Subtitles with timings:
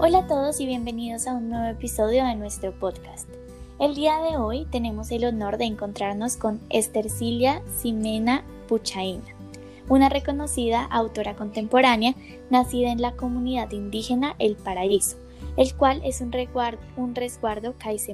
[0.00, 3.28] Hola a todos y bienvenidos a un nuevo episodio de nuestro podcast.
[3.80, 9.24] El día de hoy tenemos el honor de encontrarnos con Estercilia Ximena Puchaína,
[9.88, 12.14] una reconocida autora contemporánea
[12.48, 15.16] nacida en la comunidad indígena El Paraíso,
[15.56, 17.16] el cual es un resguardo, un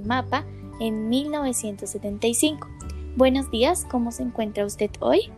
[0.06, 0.46] Mapa
[0.80, 2.66] en 1975.
[3.14, 5.30] Buenos días, ¿cómo se encuentra usted hoy?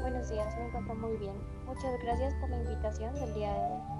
[0.00, 1.34] Buenos días, me encuentro muy bien.
[1.66, 3.99] Muchas gracias por la invitación del día de hoy.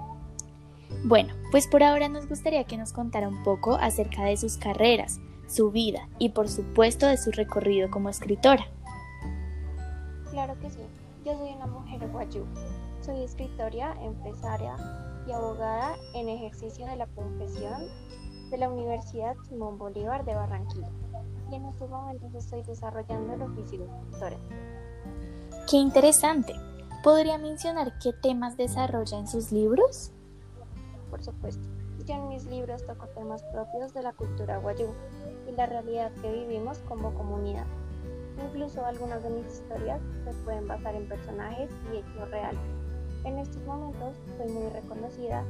[1.03, 5.19] Bueno, pues por ahora nos gustaría que nos contara un poco acerca de sus carreras,
[5.47, 8.65] su vida y por supuesto de su recorrido como escritora.
[10.29, 10.79] Claro que sí,
[11.25, 12.45] yo soy una mujer guayú.
[13.01, 14.75] Soy escritora, empresaria
[15.27, 17.81] y abogada en ejercicio de la profesión
[18.51, 20.89] de la Universidad Simón Bolívar de Barranquilla.
[21.51, 24.37] Y en estos momentos estoy desarrollando el oficio de escritora.
[25.69, 26.53] Qué interesante.
[27.03, 30.11] ¿Podría mencionar qué temas desarrolla en sus libros?
[31.21, 31.63] Por supuesto.
[32.07, 34.87] Yo en mis libros toco temas propios de la cultura guayú
[35.47, 37.65] y la realidad que vivimos como comunidad.
[38.43, 42.59] Incluso algunas de mis historias se pueden basar en personajes y hechos reales.
[43.23, 45.43] En estos momentos soy muy reconocida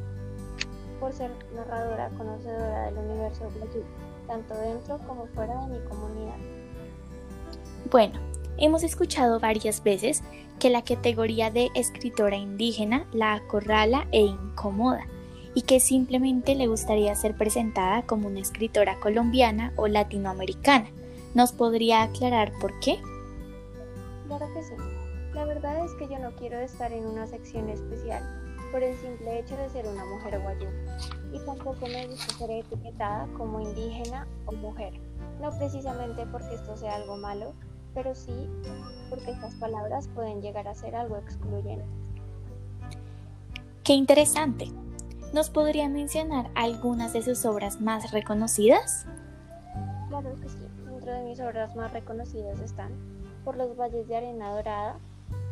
[1.00, 3.84] por ser narradora conocedora del universo guayú,
[4.28, 6.38] tanto dentro como fuera de mi comunidad.
[7.90, 8.20] Bueno,
[8.58, 10.22] hemos escuchado varias veces
[10.60, 15.08] que la categoría de escritora indígena la acorrala e incomoda
[15.54, 20.90] y que simplemente le gustaría ser presentada como una escritora colombiana o latinoamericana.
[21.34, 23.00] ¿Nos podría aclarar por qué?
[24.28, 24.74] Claro que sí.
[25.34, 28.22] La verdad es que yo no quiero estar en una sección especial
[28.72, 30.68] por el simple hecho de ser una mujer guayú.
[31.34, 34.94] Y tampoco me gusta ser etiquetada como indígena o mujer.
[35.42, 37.54] No precisamente porque esto sea algo malo,
[37.94, 38.50] pero sí
[39.10, 41.86] porque estas palabras pueden llegar a ser algo excluyente.
[43.84, 44.70] Qué interesante.
[45.34, 49.06] ¿Nos podría mencionar algunas de sus obras más reconocidas?
[50.10, 50.58] Claro que sí.
[50.86, 52.92] Dentro de mis obras más reconocidas están
[53.46, 55.00] Por los valles de arena dorada,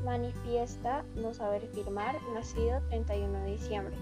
[0.03, 3.95] Manifiesta no saber firmar, nacido 31 de diciembre.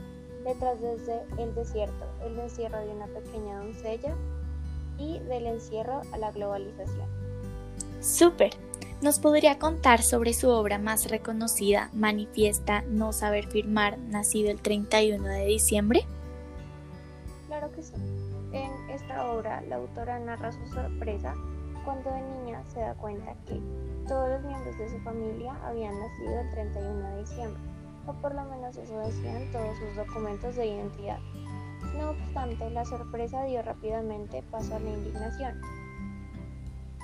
[0.44, 4.16] Letras desde el desierto, el encierro de una pequeña doncella
[4.98, 7.08] y del encierro a la globalización.
[8.00, 8.52] ¡Súper!
[9.00, 15.24] ¿Nos podría contar sobre su obra más reconocida, Manifiesta No Saber Firmar, nacido el 31
[15.24, 16.04] de diciembre?
[17.46, 17.94] Claro que sí.
[18.54, 21.36] En esta obra, la autora narra su sorpresa
[21.86, 23.62] cuando de niña se da cuenta que
[24.08, 27.62] todos los miembros de su familia habían nacido el 31 de diciembre,
[28.08, 31.20] o por lo menos eso decían todos sus documentos de identidad.
[32.00, 35.62] No obstante, la sorpresa dio rápidamente paso a la indignación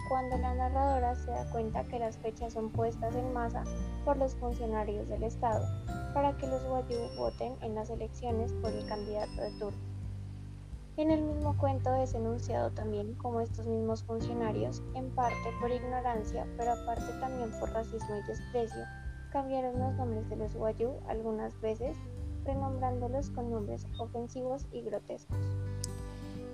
[0.10, 3.64] cuando la narradora se da cuenta que las fechas son puestas en masa
[4.06, 5.66] por los funcionarios del Estado
[6.14, 9.94] para que los guayú voten en las elecciones por el candidato de turno.
[10.96, 16.46] En el mismo cuento es enunciado también como estos mismos funcionarios, en parte por ignorancia,
[16.56, 18.84] pero aparte también por racismo y desprecio,
[19.32, 21.98] cambiaron los nombres de los guayú algunas veces,
[22.46, 25.63] renombrándolos con nombres ofensivos y grotescos.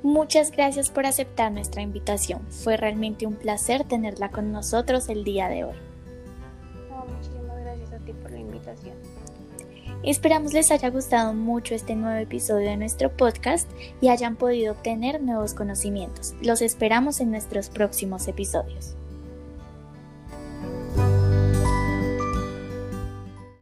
[0.04, 2.42] Muchas gracias por aceptar nuestra invitación.
[2.50, 5.76] Fue realmente un placer tenerla con nosotros el día de hoy.
[7.08, 8.96] muchísimas gracias a ti por la invitación.
[10.04, 15.22] Esperamos les haya gustado mucho este nuevo episodio de nuestro podcast y hayan podido obtener
[15.22, 16.34] nuevos conocimientos.
[16.42, 18.96] Los esperamos en nuestros próximos episodios.